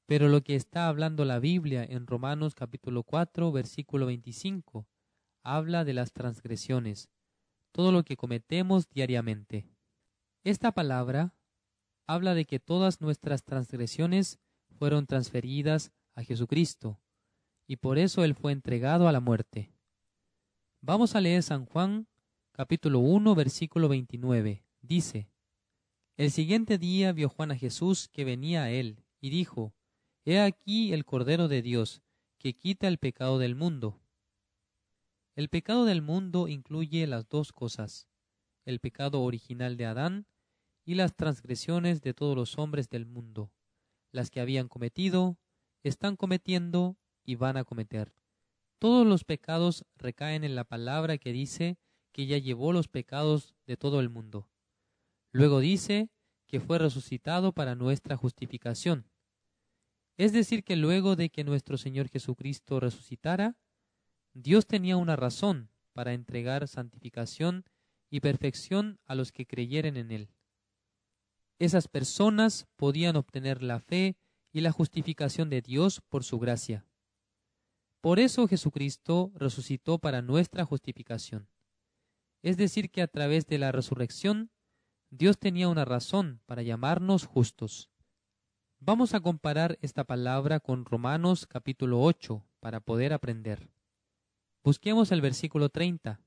Pero 0.08 0.28
lo 0.28 0.44
que 0.44 0.58
está 0.58 0.90
hablando 0.90 1.24
la 1.24 1.40
Biblia 1.40 1.86
en 1.86 2.06
Romanos 2.06 2.54
capítulo 2.54 3.04
4, 3.04 3.50
versículo 3.54 4.08
25, 4.08 4.90
habla 5.42 5.86
de 5.86 5.94
las 5.94 6.12
transgresiones, 6.12 7.08
todo 7.72 7.94
lo 7.94 8.04
que 8.04 8.18
cometemos 8.18 8.90
diariamente. 8.90 9.70
Esta 10.44 10.74
palabra 10.74 11.34
habla 12.06 12.34
de 12.34 12.44
que 12.44 12.60
todas 12.60 13.00
nuestras 13.00 13.46
transgresiones 13.46 14.42
fueron 14.78 15.06
transferidas 15.06 15.94
a 16.14 16.24
Jesucristo, 16.24 17.00
y 17.68 17.78
por 17.78 17.98
eso 17.98 18.26
Él 18.26 18.36
fue 18.36 18.52
entregado 18.52 19.08
a 19.08 19.14
la 19.14 19.22
muerte. 19.22 19.72
Vamos 20.82 21.16
a 21.16 21.22
leer 21.22 21.42
San 21.42 21.66
Juan 21.66 22.06
capítulo 22.62 23.00
1 23.00 23.34
versículo 23.34 23.90
29. 23.90 24.64
Dice, 24.84 25.32
El 26.16 26.30
siguiente 26.30 26.78
día 26.78 27.12
vio 27.12 27.28
Juan 27.28 27.50
a 27.50 27.58
Jesús 27.58 28.08
que 28.08 28.24
venía 28.24 28.62
a 28.62 28.70
él, 28.70 29.04
y 29.20 29.32
dijo, 29.32 29.74
He 30.26 30.40
aquí 30.40 30.94
el 30.94 31.04
Cordero 31.04 31.48
de 31.48 31.64
Dios, 31.64 32.04
que 32.38 32.54
quita 32.54 32.88
el 32.88 33.00
pecado 33.00 33.40
del 33.40 33.56
mundo. 33.56 34.00
El 35.36 35.50
pecado 35.50 35.86
del 35.86 36.04
mundo 36.04 36.48
incluye 36.48 37.08
las 37.08 37.28
dos 37.28 37.52
cosas, 37.52 38.08
el 38.66 38.80
pecado 38.80 39.24
original 39.24 39.76
de 39.76 39.88
Adán 39.88 40.28
y 40.86 40.94
las 40.94 41.16
transgresiones 41.16 42.04
de 42.04 42.14
todos 42.14 42.36
los 42.36 42.60
hombres 42.60 42.92
del 42.92 43.08
mundo, 43.08 43.52
las 44.12 44.30
que 44.30 44.40
habían 44.40 44.68
cometido, 44.68 45.40
están 45.82 46.16
cometiendo 46.16 46.96
y 47.26 47.34
van 47.34 47.58
a 47.58 47.64
cometer. 47.64 48.14
Todos 48.78 49.08
los 49.08 49.24
pecados 49.24 49.84
recaen 49.96 50.44
en 50.44 50.54
la 50.54 50.64
palabra 50.64 51.18
que 51.18 51.32
dice 51.32 51.80
que 52.12 52.26
ya 52.26 52.38
llevó 52.38 52.74
los 52.74 52.88
pecados 52.88 53.56
de 53.66 53.78
todo 53.78 54.00
el 54.00 54.10
mundo. 54.10 54.50
Luego 55.32 55.60
dice 55.60 56.10
que 56.48 56.60
fue 56.60 56.78
resucitado 56.78 57.54
para 57.54 57.76
nuestra 57.76 58.18
justificación. 58.18 59.10
Es 60.18 60.34
decir, 60.34 60.64
que 60.64 60.76
luego 60.76 61.16
de 61.16 61.30
que 61.30 61.44
nuestro 61.44 61.78
Señor 61.78 62.10
Jesucristo 62.10 62.80
resucitara, 62.80 63.58
Dios 64.34 64.68
tenía 64.68 64.98
una 64.98 65.16
razón 65.16 65.70
para 65.94 66.14
entregar 66.14 66.68
santificación 66.68 67.66
y 68.10 68.20
perfección 68.20 69.00
a 69.06 69.16
los 69.16 69.32
que 69.32 69.46
creyeren 69.46 69.98
en 69.98 70.12
Él. 70.12 70.30
Esas 71.60 71.88
personas 71.88 72.68
podían 72.76 73.16
obtener 73.16 73.64
la 73.64 73.80
fe 73.80 74.18
y 74.52 74.62
la 74.62 74.72
justificación 74.72 75.50
de 75.50 75.62
Dios 75.62 76.02
por 76.10 76.24
su 76.24 76.40
gracia. 76.40 76.86
Por 78.02 78.20
eso 78.20 78.48
Jesucristo 78.48 79.32
resucitó 79.36 80.00
para 80.00 80.22
nuestra 80.22 80.66
justificación. 80.66 81.48
Es 82.42 82.58
decir, 82.58 82.90
que 82.90 83.02
a 83.02 83.08
través 83.08 83.46
de 83.48 83.60
la 83.60 83.72
resurrección, 83.72 84.52
Dios 85.12 85.38
tenía 85.38 85.68
una 85.68 85.86
razón 85.86 86.42
para 86.46 86.64
llamarnos 86.64 87.26
justos. 87.26 87.92
Vamos 88.80 89.14
a 89.14 89.20
comparar 89.20 89.78
esta 89.82 90.06
palabra 90.06 90.60
con 90.60 90.86
Romanos 90.86 91.46
capítulo 91.46 92.02
8 92.02 92.44
para 92.60 92.80
poder 92.80 93.14
aprender. 93.14 93.70
Busquemos 94.64 95.12
el 95.12 95.22
versículo 95.22 95.70
30. 95.70 96.20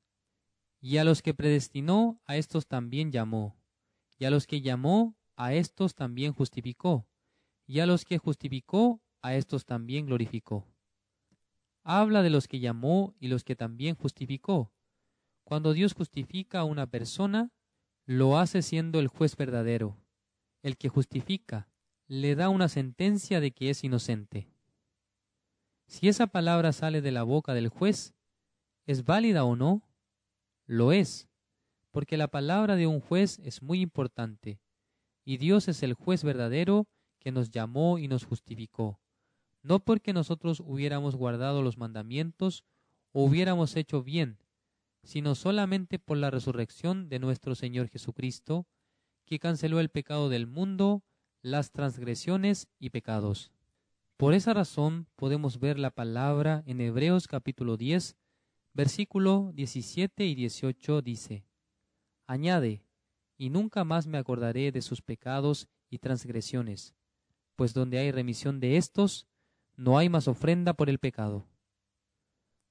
Y 0.81 0.99
a 0.99 1.05
los 1.05 1.23
que 1.23 1.35
predestinó, 1.35 2.21
a 2.27 2.37
estos 2.37 2.69
también 2.69 3.11
llamó. 3.11 3.57
Y 4.19 4.25
a 4.25 4.31
los 4.31 4.47
que 4.47 4.61
llamó, 4.61 5.17
a 5.35 5.55
estos 5.55 5.95
también 5.95 6.33
justificó. 6.33 7.09
Y 7.67 7.81
a 7.81 7.87
los 7.87 8.05
que 8.05 8.19
justificó, 8.19 9.01
a 9.21 9.35
estos 9.35 9.65
también 9.65 10.07
glorificó. 10.07 10.69
Habla 11.83 12.23
de 12.23 12.31
los 12.31 12.47
que 12.47 12.61
llamó 12.61 13.15
y 13.19 13.29
los 13.29 13.43
que 13.43 13.57
también 13.57 13.97
justificó. 13.97 14.73
Cuando 15.45 15.73
Dios 15.75 15.95
justifica 15.95 16.61
a 16.61 16.65
una 16.65 16.87
persona, 16.87 17.53
lo 18.07 18.39
hace 18.39 18.63
siendo 18.63 18.99
el 18.99 19.09
juez 19.09 19.37
verdadero. 19.37 19.97
El 20.63 20.77
que 20.77 20.89
justifica 20.89 21.69
le 22.07 22.35
da 22.35 22.49
una 22.49 22.69
sentencia 22.69 23.41
de 23.41 23.51
que 23.51 23.71
es 23.71 23.85
inocente. 23.85 24.49
Si 25.87 26.09
esa 26.09 26.27
palabra 26.27 26.73
sale 26.73 27.03
de 27.03 27.13
la 27.13 27.23
boca 27.23 27.55
del 27.55 27.69
juez, 27.69 28.15
¿es 28.87 29.05
válida 29.05 29.45
o 29.45 29.55
no? 29.55 29.83
Lo 30.67 30.93
es, 30.93 31.29
porque 31.91 32.17
la 32.17 32.29
palabra 32.29 32.77
de 32.77 32.87
un 32.87 33.01
juez 33.01 33.39
es 33.45 33.63
muy 33.63 33.81
importante, 33.81 34.59
y 35.25 35.37
Dios 35.37 35.69
es 35.69 35.83
el 35.83 35.95
juez 35.95 36.25
verdadero 36.25 36.87
que 37.19 37.33
nos 37.33 37.51
llamó 37.51 37.99
y 37.99 38.09
nos 38.09 38.25
justificó, 38.25 38.99
no 39.63 39.79
porque 39.79 40.13
nosotros 40.13 40.61
hubiéramos 40.61 41.17
guardado 41.17 41.63
los 41.63 41.79
mandamientos 41.79 42.65
o 43.13 43.25
hubiéramos 43.25 43.77
hecho 43.77 44.03
bien, 44.03 44.39
sino 45.05 45.35
solamente 45.35 45.99
por 45.99 46.17
la 46.17 46.31
resurrección 46.31 47.09
de 47.09 47.19
nuestro 47.19 47.55
Señor 47.55 47.89
Jesucristo, 47.89 48.67
que 49.27 49.39
canceló 49.39 49.81
el 49.81 49.91
pecado 49.91 50.29
del 50.29 50.47
mundo, 50.47 51.03
las 51.43 51.71
transgresiones 51.71 52.69
y 52.79 52.91
pecados. 52.91 53.53
Por 54.17 54.35
esa 54.35 54.55
razón 54.55 55.07
podemos 55.17 55.61
ver 55.61 55.79
la 55.79 55.91
palabra 55.91 56.63
en 56.67 56.81
Hebreos 56.81 57.29
capítulo 57.29 57.77
10, 57.77 58.17
versículo 58.73 59.51
17 59.55 60.25
y 60.27 60.35
18 60.35 61.03
dice, 61.03 61.45
Añade, 62.27 62.83
y 63.37 63.51
nunca 63.51 63.85
más 63.85 64.07
me 64.07 64.19
acordaré 64.19 64.73
de 64.73 64.83
sus 64.83 65.03
pecados 65.03 65.69
y 65.91 65.99
transgresiones, 65.99 66.95
pues 67.57 67.75
donde 67.75 67.99
hay 67.99 68.11
remisión 68.11 68.61
de 68.61 68.77
éstos, 68.77 69.27
no 69.77 69.99
hay 69.99 70.09
más 70.09 70.29
ofrenda 70.29 70.75
por 70.75 70.89
el 70.89 70.99
pecado. 70.99 71.47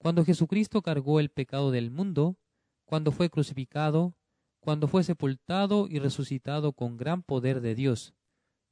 Cuando 0.03 0.25
Jesucristo 0.25 0.81
cargó 0.81 1.21
el 1.21 1.29
pecado 1.29 1.71
del 1.71 1.89
mundo, 1.89 2.35
cuando 2.83 3.13
fue 3.13 3.29
crucificado, 3.29 4.17
cuando 4.59 4.89
fue 4.89 5.01
sepultado 5.05 5.87
y 5.89 5.99
resucitado 5.99 6.73
con 6.73 6.97
gran 6.97 7.23
poder 7.23 7.61
de 7.61 7.73
Dios, 7.73 8.13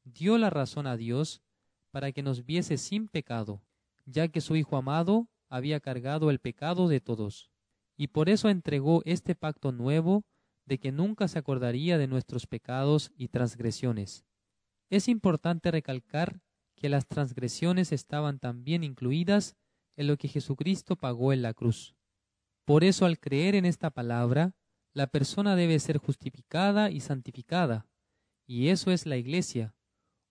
dio 0.03 0.37
la 0.37 0.49
razón 0.49 0.87
a 0.87 0.97
Dios 0.97 1.41
para 1.89 2.11
que 2.11 2.21
nos 2.21 2.45
viese 2.45 2.75
sin 2.75 3.07
pecado, 3.07 3.63
ya 4.05 4.27
que 4.27 4.41
su 4.41 4.57
Hijo 4.57 4.75
amado 4.75 5.29
había 5.47 5.79
cargado 5.79 6.31
el 6.31 6.39
pecado 6.39 6.89
de 6.89 6.99
todos, 6.99 7.49
y 7.95 8.07
por 8.07 8.27
eso 8.27 8.49
entregó 8.49 9.01
este 9.05 9.33
pacto 9.33 9.71
nuevo 9.71 10.25
de 10.65 10.79
que 10.79 10.91
nunca 10.91 11.29
se 11.29 11.39
acordaría 11.39 11.97
de 11.97 12.07
nuestros 12.07 12.45
pecados 12.45 13.13
y 13.15 13.29
transgresiones. 13.29 14.25
Es 14.89 15.07
importante 15.07 15.71
recalcar 15.71 16.41
que 16.75 16.89
las 16.89 17.07
transgresiones 17.07 17.93
estaban 17.93 18.37
también 18.39 18.83
incluidas 18.83 19.55
en 20.01 20.07
lo 20.07 20.17
que 20.17 20.27
Jesucristo 20.27 20.95
pagó 20.95 21.31
en 21.31 21.41
la 21.41 21.53
cruz. 21.53 21.95
Por 22.65 22.83
eso 22.83 23.05
al 23.05 23.19
creer 23.19 23.55
en 23.55 23.65
esta 23.65 23.91
palabra, 23.91 24.55
la 24.93 25.07
persona 25.07 25.55
debe 25.55 25.79
ser 25.79 25.97
justificada 25.97 26.89
y 26.89 26.99
santificada, 26.99 27.87
y 28.45 28.69
eso 28.69 28.91
es 28.91 29.05
la 29.05 29.17
Iglesia, 29.17 29.75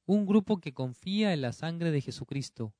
un 0.06 0.26
grupo 0.26 0.60
que 0.60 0.74
confía 0.74 1.32
en 1.32 1.40
la 1.40 1.52
sangre 1.52 1.92
de 1.92 2.00
Jesucristo, 2.00 2.74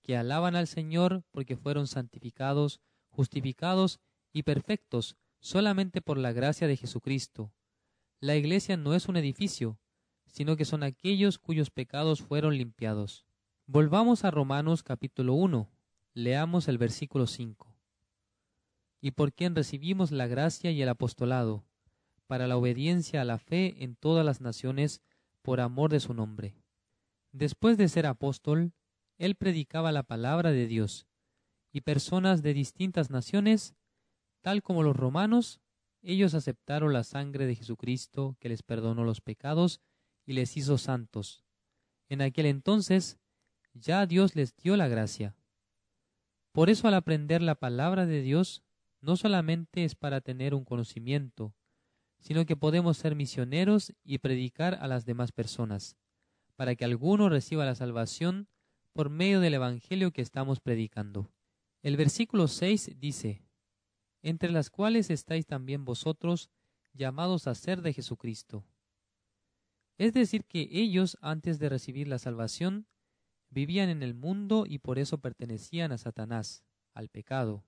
que 0.00 0.16
alaban 0.16 0.54
al 0.54 0.68
Señor 0.68 1.24
porque 1.32 1.56
fueron 1.56 1.86
santificados, 1.86 2.80
justificados 3.10 4.00
y 4.32 4.44
perfectos 4.44 5.16
solamente 5.40 6.00
por 6.00 6.18
la 6.18 6.32
gracia 6.32 6.68
de 6.68 6.76
Jesucristo. 6.76 7.52
La 8.20 8.36
Iglesia 8.36 8.76
no 8.76 8.94
es 8.94 9.08
un 9.08 9.16
edificio, 9.16 9.78
sino 10.26 10.56
que 10.56 10.64
son 10.64 10.82
aquellos 10.82 11.38
cuyos 11.38 11.70
pecados 11.70 12.22
fueron 12.22 12.56
limpiados. 12.56 13.26
Volvamos 13.66 14.24
a 14.24 14.30
Romanos 14.30 14.82
capítulo 14.82 15.34
1, 15.34 15.68
Leamos 16.14 16.68
el 16.68 16.78
versículo 16.78 17.26
5. 17.26 17.74
Y 19.00 19.12
por 19.12 19.32
quien 19.32 19.54
recibimos 19.54 20.10
la 20.10 20.26
gracia 20.26 20.70
y 20.70 20.82
el 20.82 20.88
apostolado, 20.88 21.64
para 22.26 22.46
la 22.46 22.56
obediencia 22.56 23.22
a 23.22 23.24
la 23.24 23.38
fe 23.38 23.82
en 23.84 23.96
todas 23.96 24.24
las 24.24 24.40
naciones, 24.40 25.00
por 25.42 25.60
amor 25.60 25.90
de 25.90 26.00
su 26.00 26.14
nombre. 26.14 26.56
Después 27.32 27.78
de 27.78 27.88
ser 27.88 28.06
apóstol, 28.06 28.72
él 29.16 29.34
predicaba 29.34 29.92
la 29.92 30.02
palabra 30.02 30.50
de 30.50 30.66
Dios, 30.66 31.06
y 31.72 31.82
personas 31.82 32.42
de 32.42 32.54
distintas 32.54 33.10
naciones, 33.10 33.74
tal 34.40 34.62
como 34.62 34.82
los 34.82 34.96
romanos, 34.96 35.60
ellos 36.02 36.34
aceptaron 36.34 36.92
la 36.92 37.04
sangre 37.04 37.46
de 37.46 37.54
Jesucristo 37.54 38.36
que 38.40 38.48
les 38.48 38.62
perdonó 38.62 39.04
los 39.04 39.20
pecados 39.20 39.80
y 40.24 40.32
les 40.32 40.56
hizo 40.56 40.78
santos. 40.78 41.44
En 42.08 42.22
aquel 42.22 42.46
entonces 42.46 43.18
ya 43.74 44.06
Dios 44.06 44.36
les 44.36 44.56
dio 44.56 44.76
la 44.76 44.88
gracia. 44.88 45.36
Por 46.52 46.70
eso 46.70 46.88
al 46.88 46.94
aprender 46.94 47.42
la 47.42 47.54
palabra 47.54 48.06
de 48.06 48.22
Dios, 48.22 48.62
no 49.00 49.16
solamente 49.16 49.84
es 49.84 49.94
para 49.94 50.20
tener 50.20 50.54
un 50.54 50.64
conocimiento, 50.64 51.54
sino 52.18 52.46
que 52.46 52.56
podemos 52.56 52.96
ser 52.96 53.14
misioneros 53.14 53.92
y 54.02 54.18
predicar 54.18 54.74
a 54.80 54.88
las 54.88 55.04
demás 55.04 55.32
personas, 55.32 55.96
para 56.56 56.74
que 56.74 56.84
alguno 56.84 57.28
reciba 57.28 57.64
la 57.64 57.74
salvación 57.74 58.48
por 58.92 59.10
medio 59.10 59.40
del 59.40 59.54
Evangelio 59.54 60.12
que 60.12 60.22
estamos 60.22 60.60
predicando. 60.60 61.30
El 61.82 61.96
versículo 61.96 62.48
6 62.48 62.98
dice, 62.98 63.44
entre 64.22 64.50
las 64.50 64.70
cuales 64.70 65.10
estáis 65.10 65.46
también 65.46 65.84
vosotros 65.84 66.50
llamados 66.92 67.46
a 67.46 67.54
ser 67.54 67.82
de 67.82 67.92
Jesucristo. 67.92 68.64
Es 69.96 70.12
decir, 70.12 70.44
que 70.44 70.68
ellos, 70.72 71.16
antes 71.20 71.58
de 71.58 71.68
recibir 71.68 72.08
la 72.08 72.18
salvación, 72.18 72.86
Vivían 73.50 73.88
en 73.88 74.02
el 74.02 74.14
mundo 74.14 74.64
y 74.66 74.78
por 74.78 74.98
eso 74.98 75.18
pertenecían 75.18 75.92
a 75.92 75.98
Satanás, 75.98 76.64
al 76.92 77.08
pecado, 77.08 77.64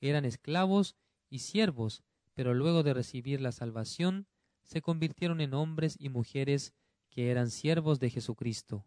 eran 0.00 0.24
esclavos 0.24 0.96
y 1.28 1.40
siervos, 1.40 2.02
pero 2.34 2.54
luego 2.54 2.82
de 2.82 2.94
recibir 2.94 3.40
la 3.40 3.52
salvación, 3.52 4.26
se 4.62 4.80
convirtieron 4.80 5.40
en 5.40 5.54
hombres 5.54 5.96
y 5.98 6.08
mujeres 6.08 6.74
que 7.10 7.30
eran 7.30 7.50
siervos 7.50 7.98
de 8.00 8.10
Jesucristo. 8.10 8.86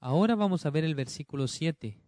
Ahora 0.00 0.34
vamos 0.34 0.66
a 0.66 0.70
ver 0.70 0.84
el 0.84 0.94
versículo 0.94 1.46
7. 1.46 2.00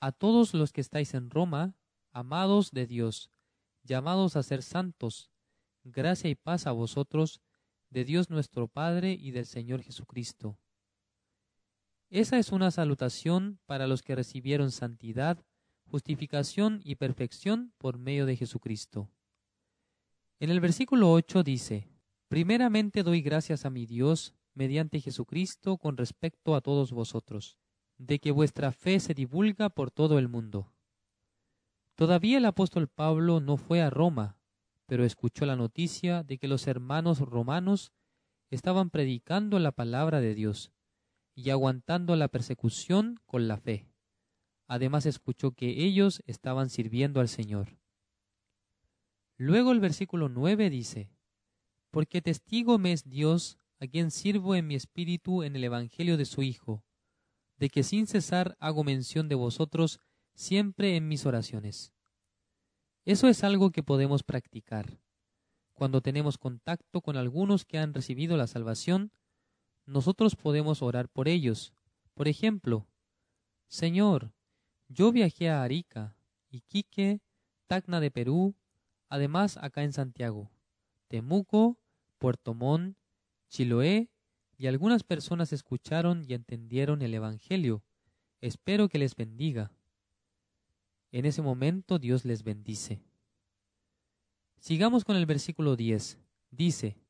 A 0.00 0.12
todos 0.12 0.52
los 0.52 0.72
que 0.72 0.80
estáis 0.80 1.14
en 1.14 1.30
Roma, 1.30 1.74
amados 2.10 2.72
de 2.72 2.86
Dios, 2.86 3.30
llamados 3.82 4.36
a 4.36 4.42
ser 4.42 4.62
santos, 4.62 5.30
gracia 5.84 6.28
y 6.28 6.34
paz 6.34 6.66
a 6.66 6.72
vosotros, 6.72 7.40
de 7.90 8.04
Dios 8.04 8.30
nuestro 8.30 8.68
Padre 8.68 9.12
y 9.12 9.30
del 9.30 9.46
Señor 9.46 9.82
Jesucristo. 9.82 10.58
Esa 12.12 12.38
es 12.38 12.52
una 12.52 12.70
salutación 12.70 13.58
para 13.64 13.86
los 13.86 14.02
que 14.02 14.14
recibieron 14.14 14.70
santidad, 14.70 15.42
justificación 15.86 16.82
y 16.84 16.96
perfección 16.96 17.72
por 17.78 17.96
medio 17.96 18.26
de 18.26 18.36
Jesucristo. 18.36 19.08
En 20.38 20.50
el 20.50 20.60
versículo 20.60 21.10
8 21.10 21.42
dice, 21.42 21.88
Primeramente 22.28 23.02
doy 23.02 23.22
gracias 23.22 23.64
a 23.64 23.70
mi 23.70 23.86
Dios 23.86 24.34
mediante 24.52 25.00
Jesucristo 25.00 25.78
con 25.78 25.96
respecto 25.96 26.54
a 26.54 26.60
todos 26.60 26.92
vosotros, 26.92 27.56
de 27.96 28.18
que 28.18 28.30
vuestra 28.30 28.72
fe 28.72 29.00
se 29.00 29.14
divulga 29.14 29.70
por 29.70 29.90
todo 29.90 30.18
el 30.18 30.28
mundo. 30.28 30.70
Todavía 31.94 32.36
el 32.36 32.44
apóstol 32.44 32.88
Pablo 32.88 33.40
no 33.40 33.56
fue 33.56 33.80
a 33.80 33.88
Roma, 33.88 34.36
pero 34.84 35.06
escuchó 35.06 35.46
la 35.46 35.56
noticia 35.56 36.24
de 36.24 36.36
que 36.36 36.46
los 36.46 36.66
hermanos 36.66 37.20
romanos 37.20 37.90
estaban 38.50 38.90
predicando 38.90 39.58
la 39.58 39.72
palabra 39.72 40.20
de 40.20 40.34
Dios 40.34 40.72
y 41.34 41.50
aguantando 41.50 42.16
la 42.16 42.28
persecución 42.28 43.20
con 43.26 43.48
la 43.48 43.56
fe. 43.56 43.88
Además 44.66 45.06
escuchó 45.06 45.52
que 45.52 45.84
ellos 45.84 46.22
estaban 46.26 46.70
sirviendo 46.70 47.20
al 47.20 47.28
Señor. 47.28 47.78
Luego 49.36 49.72
el 49.72 49.80
versículo 49.80 50.28
9 50.28 50.70
dice, 50.70 51.10
Porque 51.90 52.22
testigo 52.22 52.78
me 52.78 52.92
es 52.92 53.08
Dios, 53.08 53.58
a 53.80 53.86
quien 53.86 54.10
sirvo 54.10 54.54
en 54.54 54.66
mi 54.66 54.76
espíritu 54.76 55.42
en 55.42 55.56
el 55.56 55.64
Evangelio 55.64 56.16
de 56.16 56.24
su 56.24 56.42
Hijo, 56.42 56.84
de 57.56 57.68
que 57.68 57.82
sin 57.82 58.06
cesar 58.06 58.56
hago 58.60 58.84
mención 58.84 59.28
de 59.28 59.34
vosotros 59.34 60.00
siempre 60.34 60.96
en 60.96 61.08
mis 61.08 61.26
oraciones. 61.26 61.92
Eso 63.04 63.26
es 63.26 63.42
algo 63.42 63.72
que 63.72 63.82
podemos 63.82 64.22
practicar. 64.22 65.00
Cuando 65.72 66.00
tenemos 66.00 66.38
contacto 66.38 67.00
con 67.00 67.16
algunos 67.16 67.64
que 67.64 67.78
han 67.78 67.94
recibido 67.94 68.36
la 68.36 68.46
salvación, 68.46 69.10
nosotros 69.86 70.36
podemos 70.36 70.82
orar 70.82 71.08
por 71.08 71.28
ellos. 71.28 71.72
Por 72.14 72.28
ejemplo, 72.28 72.86
Señor, 73.68 74.32
yo 74.88 75.12
viajé 75.12 75.48
a 75.48 75.62
Arica, 75.62 76.16
Iquique, 76.50 77.20
Tacna 77.66 78.00
de 78.00 78.10
Perú, 78.10 78.54
además 79.08 79.56
acá 79.56 79.82
en 79.82 79.92
Santiago, 79.92 80.50
Temuco, 81.08 81.78
Puerto 82.18 82.54
Montt, 82.54 82.96
Chiloé, 83.48 84.10
y 84.58 84.66
algunas 84.66 85.02
personas 85.02 85.52
escucharon 85.52 86.24
y 86.28 86.34
entendieron 86.34 87.02
el 87.02 87.14
Evangelio. 87.14 87.82
Espero 88.40 88.88
que 88.88 88.98
les 88.98 89.16
bendiga. 89.16 89.72
En 91.10 91.26
ese 91.26 91.42
momento 91.42 91.98
Dios 91.98 92.24
les 92.24 92.44
bendice. 92.44 93.02
Sigamos 94.60 95.04
con 95.04 95.16
el 95.16 95.26
versículo 95.26 95.74
10. 95.74 96.18
Dice, 96.50 97.01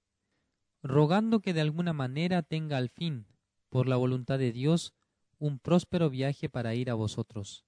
rogando 0.83 1.41
que 1.41 1.53
de 1.55 1.61
alguna 1.61 1.93
manera 1.93 2.43
tenga 2.43 2.77
al 2.77 2.89
fin, 2.89 3.27
por 3.69 3.89
la 3.89 3.97
voluntad 3.97 4.39
de 4.39 4.53
Dios, 4.53 4.95
un 5.39 5.59
próspero 5.59 6.11
viaje 6.11 6.49
para 6.49 6.75
ir 6.75 6.91
a 6.91 6.95
vosotros. 6.95 7.65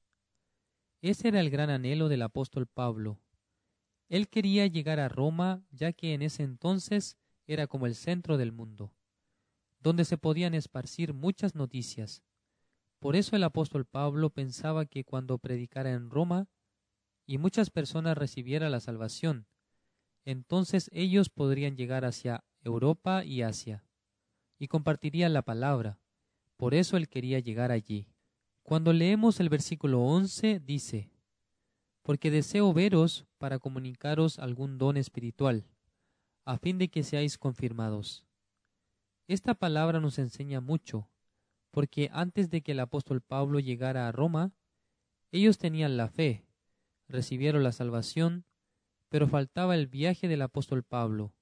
Ese 1.00 1.28
era 1.28 1.40
el 1.40 1.50
gran 1.50 1.71
anhelo 1.71 2.09
del 2.09 2.23
apóstol 2.23 2.66
Pablo. 2.66 3.21
Él 4.08 4.28
quería 4.28 4.67
llegar 4.67 5.00
a 5.00 5.08
Roma, 5.08 5.62
ya 5.71 5.93
que 5.93 6.15
en 6.15 6.23
ese 6.23 6.43
entonces 6.43 7.17
era 7.47 7.67
como 7.67 7.86
el 7.86 7.95
centro 7.95 8.36
del 8.36 8.52
mundo, 8.52 8.93
donde 9.80 10.04
se 10.04 10.19
podían 10.19 10.54
esparcir 10.54 11.15
muchas 11.15 11.54
noticias, 11.54 12.23
por 13.04 13.17
eso 13.17 13.36
el 13.36 13.45
apóstol 13.45 13.84
Pablo 13.84 14.30
pensaba 14.30 14.86
que 14.86 15.04
cuando 15.04 15.36
predicara 15.36 15.93
en 15.93 16.08
Roma 16.08 16.49
y 17.26 17.36
muchas 17.36 17.69
personas 17.69 18.17
recibieran 18.17 18.73
la 18.73 18.80
salvación, 18.80 19.47
entonces 20.25 20.88
ellos 20.91 21.28
podrían 21.28 21.76
llegar 21.76 22.06
hacia 22.06 22.45
Europa 22.64 23.24
y 23.24 23.42
Asia 23.42 23.84
y 24.58 24.68
compartirían 24.68 25.32
la 25.32 25.42
palabra. 25.42 26.00
Por 26.56 26.74
eso 26.74 26.96
él 26.96 27.08
quería 27.08 27.38
llegar 27.38 27.70
allí. 27.70 28.08
Cuando 28.62 28.92
leemos 28.92 29.40
el 29.40 29.50
versículo 29.50 30.00
11 30.00 30.60
dice, 30.60 31.10
Porque 32.02 32.30
deseo 32.30 32.72
veros 32.72 33.26
para 33.38 33.58
comunicaros 33.58 34.38
algún 34.38 34.78
don 34.78 34.96
espiritual, 34.96 35.66
a 36.46 36.56
fin 36.56 36.78
de 36.78 36.88
que 36.88 37.02
seáis 37.02 37.36
confirmados. 37.36 38.24
Esta 39.26 39.54
palabra 39.54 40.00
nos 40.00 40.18
enseña 40.18 40.60
mucho, 40.60 41.10
porque 41.70 42.08
antes 42.12 42.50
de 42.50 42.62
que 42.62 42.72
el 42.72 42.80
apóstol 42.80 43.20
Pablo 43.20 43.58
llegara 43.58 44.08
a 44.08 44.12
Roma, 44.12 44.54
ellos 45.30 45.58
tenían 45.58 45.96
la 45.96 46.08
fe, 46.08 46.46
recibieron 47.08 47.62
la 47.62 47.72
salvación, 47.72 48.46
pero 49.10 49.28
faltaba 49.28 49.74
el 49.74 49.88
viaje 49.88 50.28
del 50.28 50.42
apóstol 50.42 50.84
Pablo, 50.84 51.33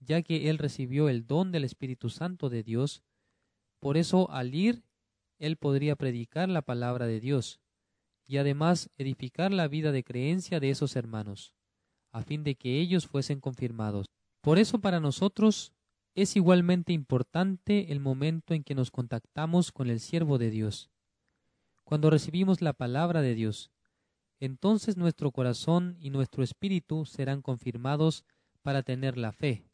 ya 0.00 0.22
que 0.22 0.48
él 0.50 0.58
recibió 0.58 1.08
el 1.08 1.26
don 1.26 1.52
del 1.52 1.64
Espíritu 1.64 2.10
Santo 2.10 2.48
de 2.48 2.62
Dios, 2.62 3.02
por 3.80 3.96
eso 3.96 4.30
al 4.30 4.54
ir, 4.54 4.84
él 5.38 5.56
podría 5.56 5.96
predicar 5.96 6.48
la 6.48 6.62
palabra 6.62 7.06
de 7.06 7.20
Dios, 7.20 7.60
y 8.26 8.38
además 8.38 8.90
edificar 8.98 9.52
la 9.52 9.68
vida 9.68 9.92
de 9.92 10.04
creencia 10.04 10.60
de 10.60 10.70
esos 10.70 10.96
hermanos, 10.96 11.54
a 12.12 12.22
fin 12.22 12.44
de 12.44 12.56
que 12.56 12.80
ellos 12.80 13.06
fuesen 13.06 13.40
confirmados. 13.40 14.06
Por 14.40 14.58
eso 14.58 14.80
para 14.80 15.00
nosotros 15.00 15.72
es 16.14 16.36
igualmente 16.36 16.92
importante 16.92 17.92
el 17.92 18.00
momento 18.00 18.54
en 18.54 18.64
que 18.64 18.74
nos 18.74 18.90
contactamos 18.90 19.72
con 19.72 19.88
el 19.88 20.00
siervo 20.00 20.38
de 20.38 20.50
Dios. 20.50 20.90
Cuando 21.84 22.10
recibimos 22.10 22.60
la 22.60 22.72
palabra 22.72 23.22
de 23.22 23.34
Dios, 23.34 23.70
entonces 24.40 24.96
nuestro 24.96 25.32
corazón 25.32 25.96
y 26.00 26.10
nuestro 26.10 26.42
espíritu 26.42 27.06
serán 27.06 27.40
confirmados 27.40 28.24
para 28.62 28.82
tener 28.82 29.16
la 29.16 29.32
fe 29.32 29.67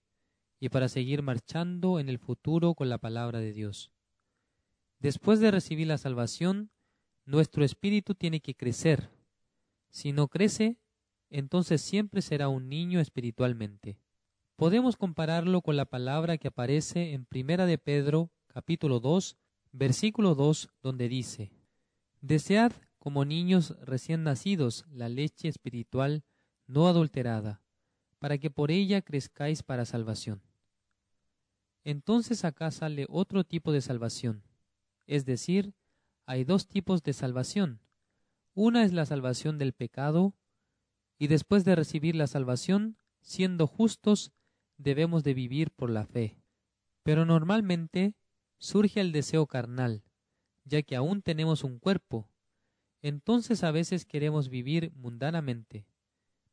y 0.64 0.70
para 0.70 0.88
seguir 0.88 1.20
marchando 1.20 2.00
en 2.00 2.08
el 2.08 2.18
futuro 2.18 2.72
con 2.72 2.88
la 2.88 2.96
palabra 2.96 3.38
de 3.38 3.52
Dios. 3.52 3.90
Después 4.98 5.38
de 5.38 5.50
recibir 5.50 5.86
la 5.86 5.98
salvación, 5.98 6.70
nuestro 7.26 7.66
espíritu 7.66 8.14
tiene 8.14 8.40
que 8.40 8.54
crecer. 8.54 9.10
Si 9.90 10.12
no 10.12 10.28
crece, 10.28 10.78
entonces 11.28 11.82
siempre 11.82 12.22
será 12.22 12.48
un 12.48 12.70
niño 12.70 12.98
espiritualmente. 13.00 13.98
Podemos 14.56 14.96
compararlo 14.96 15.60
con 15.60 15.76
la 15.76 15.84
palabra 15.84 16.38
que 16.38 16.48
aparece 16.48 17.12
en 17.12 17.26
Primera 17.26 17.66
de 17.66 17.76
Pedro, 17.76 18.30
capítulo 18.46 19.00
2, 19.00 19.36
versículo 19.72 20.34
2, 20.34 20.70
donde 20.82 21.10
dice: 21.10 21.52
Desead 22.22 22.72
como 22.98 23.26
niños 23.26 23.76
recién 23.82 24.22
nacidos 24.22 24.86
la 24.90 25.10
leche 25.10 25.46
espiritual 25.48 26.24
no 26.66 26.88
adulterada, 26.88 27.60
para 28.18 28.38
que 28.38 28.48
por 28.48 28.70
ella 28.70 29.02
crezcáis 29.02 29.62
para 29.62 29.84
salvación. 29.84 30.40
Entonces 31.84 32.44
acá 32.44 32.70
sale 32.70 33.06
otro 33.10 33.44
tipo 33.44 33.70
de 33.70 33.82
salvación, 33.82 34.42
es 35.06 35.26
decir, 35.26 35.74
hay 36.26 36.44
dos 36.44 36.66
tipos 36.66 37.02
de 37.02 37.12
salvación. 37.12 37.80
Una 38.54 38.84
es 38.84 38.92
la 38.94 39.04
salvación 39.04 39.58
del 39.58 39.74
pecado, 39.74 40.34
y 41.18 41.26
después 41.26 41.64
de 41.64 41.76
recibir 41.76 42.16
la 42.16 42.26
salvación, 42.26 42.96
siendo 43.20 43.66
justos, 43.66 44.32
debemos 44.78 45.24
de 45.24 45.34
vivir 45.34 45.70
por 45.70 45.90
la 45.90 46.06
fe. 46.06 46.38
Pero 47.02 47.26
normalmente 47.26 48.14
surge 48.58 49.00
el 49.00 49.12
deseo 49.12 49.46
carnal, 49.46 50.02
ya 50.64 50.82
que 50.82 50.96
aún 50.96 51.20
tenemos 51.20 51.64
un 51.64 51.78
cuerpo. 51.78 52.30
Entonces 53.02 53.62
a 53.62 53.70
veces 53.70 54.06
queremos 54.06 54.48
vivir 54.48 54.90
mundanamente, 54.94 55.86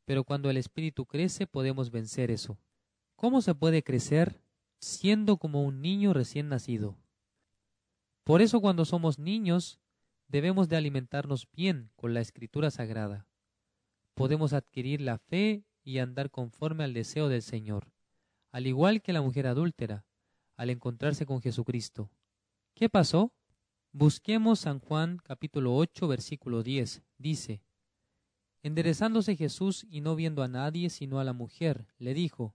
pero 0.04 0.24
cuando 0.24 0.50
el 0.50 0.58
espíritu 0.58 1.06
crece 1.06 1.46
podemos 1.46 1.90
vencer 1.90 2.30
eso. 2.30 2.58
¿Cómo 3.16 3.40
se 3.40 3.54
puede 3.54 3.82
crecer 3.82 4.41
siendo 4.82 5.38
como 5.38 5.62
un 5.62 5.80
niño 5.80 6.12
recién 6.12 6.50
nacido? 6.50 6.98
Por 8.22 8.42
eso 8.42 8.60
cuando 8.60 8.84
somos 8.84 9.18
niños 9.18 9.80
debemos 10.28 10.68
de 10.68 10.76
alimentarnos 10.76 11.48
bien 11.50 11.90
con 11.96 12.12
la 12.12 12.20
escritura 12.20 12.70
sagrada. 12.70 13.26
Podemos 14.12 14.52
adquirir 14.52 15.00
la 15.00 15.16
fe 15.16 15.64
y 15.82 15.96
andar 15.98 16.30
conforme 16.30 16.84
al 16.84 16.92
deseo 16.92 17.30
del 17.30 17.40
Señor 17.40 17.92
al 18.52 18.66
igual 18.66 19.00
que 19.00 19.14
la 19.14 19.22
mujer 19.22 19.46
adúltera, 19.46 20.04
al 20.56 20.68
encontrarse 20.68 21.24
con 21.24 21.40
Jesucristo. 21.40 22.10
¿Qué 22.74 22.90
pasó? 22.90 23.32
Busquemos 23.92 24.60
San 24.60 24.78
Juan 24.78 25.18
capítulo 25.24 25.74
8 25.74 26.06
versículo 26.06 26.62
10. 26.62 27.02
Dice, 27.16 27.62
Enderezándose 28.62 29.36
Jesús 29.36 29.86
y 29.88 30.02
no 30.02 30.14
viendo 30.14 30.42
a 30.42 30.48
nadie 30.48 30.90
sino 30.90 31.18
a 31.18 31.24
la 31.24 31.32
mujer, 31.32 31.86
le 31.96 32.12
dijo, 32.12 32.54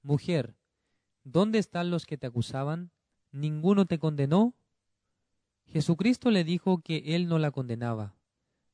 Mujer, 0.00 0.56
¿dónde 1.24 1.58
están 1.58 1.90
los 1.90 2.06
que 2.06 2.18
te 2.18 2.26
acusaban? 2.26 2.90
¿Ninguno 3.30 3.86
te 3.86 3.98
condenó? 3.98 4.54
Jesucristo 5.66 6.30
le 6.30 6.44
dijo 6.44 6.82
que 6.82 7.16
él 7.16 7.28
no 7.28 7.38
la 7.38 7.50
condenaba, 7.50 8.14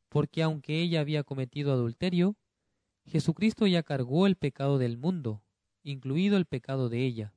porque 0.08 0.42
aunque 0.42 0.80
ella 0.80 1.00
había 1.00 1.22
cometido 1.22 1.72
adulterio, 1.72 2.36
Jesucristo 3.06 3.66
ya 3.66 3.82
cargó 3.82 4.26
el 4.26 4.36
pecado 4.36 4.78
del 4.78 4.98
mundo, 4.98 5.42
incluido 5.82 6.36
el 6.36 6.46
pecado 6.46 6.88
de 6.88 7.04
ella. 7.04 7.34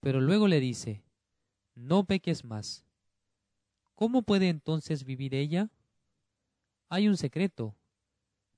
Pero 0.00 0.20
luego 0.20 0.48
le 0.48 0.60
dice, 0.60 1.04
no 1.74 2.04
peques 2.04 2.44
más. 2.44 2.84
¿Cómo 3.94 4.22
puede 4.22 4.48
entonces 4.48 5.04
vivir 5.04 5.34
ella? 5.34 5.70
Hay 6.88 7.08
un 7.08 7.16
secreto. 7.16 7.76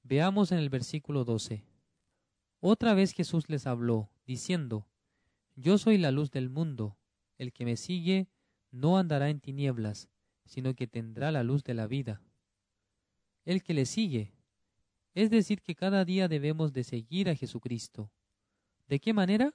Veamos 0.03 0.53
en 0.53 0.59
el 0.59 0.71
versículo 0.71 1.25
12. 1.25 1.65
Otra 2.61 2.95
vez 2.95 3.13
Jesús 3.13 3.49
les 3.49 3.67
habló, 3.67 4.11
diciendo, 4.27 4.87
Yo 5.57 5.79
soy 5.79 5.99
la 5.99 6.11
luz 6.11 6.31
del 6.31 6.51
mundo. 6.51 6.97
El 7.39 7.53
que 7.53 7.65
me 7.65 7.77
sigue 7.77 8.29
no 8.71 8.99
andará 8.99 9.31
en 9.31 9.41
tinieblas, 9.41 10.09
sino 10.45 10.75
que 10.75 10.87
tendrá 10.87 11.31
la 11.31 11.43
luz 11.43 11.63
de 11.63 11.75
la 11.75 11.87
vida. 11.87 12.23
El 13.45 13.63
que 13.63 13.75
le 13.75 13.87
sigue. 13.87 14.35
Es 15.15 15.31
decir, 15.31 15.63
que 15.63 15.75
cada 15.75 16.05
día 16.05 16.27
debemos 16.27 16.73
de 16.73 16.83
seguir 16.83 17.29
a 17.29 17.37
Jesucristo. 17.37 18.11
¿De 18.89 18.99
qué 18.99 19.13
manera? 19.13 19.55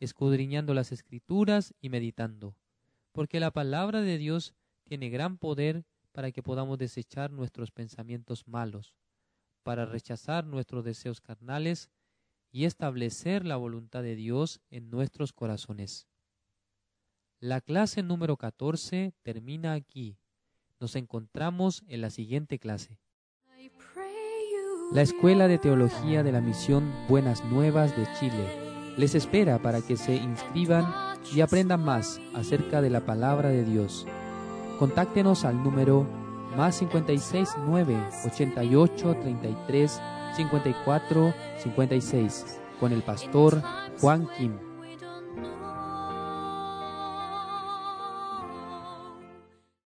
Escudriñando 0.00 0.74
las 0.74 0.90
escrituras 0.90 1.74
y 1.80 1.90
meditando, 1.90 2.56
porque 3.12 3.38
la 3.38 3.52
palabra 3.52 4.00
de 4.00 4.18
Dios 4.18 4.54
tiene 4.82 5.10
gran 5.10 5.38
poder 5.38 5.84
para 6.12 6.32
que 6.32 6.42
podamos 6.42 6.78
desechar 6.78 7.30
nuestros 7.30 7.70
pensamientos 7.70 8.46
malos, 8.48 8.94
para 9.62 9.86
rechazar 9.86 10.44
nuestros 10.44 10.84
deseos 10.84 11.20
carnales 11.20 11.88
y 12.54 12.66
establecer 12.66 13.44
la 13.44 13.56
voluntad 13.56 14.04
de 14.04 14.14
Dios 14.14 14.60
en 14.70 14.88
nuestros 14.88 15.32
corazones. 15.32 16.06
La 17.40 17.60
clase 17.60 18.04
número 18.04 18.36
14 18.36 19.12
termina 19.24 19.72
aquí. 19.72 20.18
Nos 20.78 20.94
encontramos 20.94 21.82
en 21.88 22.00
la 22.00 22.10
siguiente 22.10 22.60
clase. 22.60 23.00
La 24.92 25.02
Escuela 25.02 25.48
de 25.48 25.58
Teología 25.58 26.22
de 26.22 26.30
la 26.30 26.40
Misión 26.40 26.92
Buenas 27.08 27.44
Nuevas 27.46 27.96
de 27.96 28.06
Chile 28.20 28.94
les 28.96 29.16
espera 29.16 29.58
para 29.58 29.82
que 29.82 29.96
se 29.96 30.14
inscriban 30.14 30.86
y 31.34 31.40
aprendan 31.40 31.82
más 31.82 32.20
acerca 32.34 32.80
de 32.80 32.90
la 32.90 33.04
palabra 33.04 33.48
de 33.48 33.64
Dios. 33.64 34.06
Contáctenos 34.78 35.44
al 35.44 35.60
número 35.60 36.06
más 36.56 36.76
56 36.76 37.48
9 37.66 37.96
88 38.26 39.16
33 39.22 40.00
54 40.36 41.34
56 41.58 42.60
con 42.80 42.92
el 42.92 43.02
pastor 43.02 43.62
Juan 44.00 44.28
Kim. 44.36 44.63